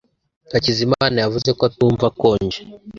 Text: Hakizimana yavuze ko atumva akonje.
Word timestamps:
Hakizimana 0.53 1.17
yavuze 1.23 1.49
ko 1.57 1.61
atumva 1.69 2.03
akonje. 2.11 2.59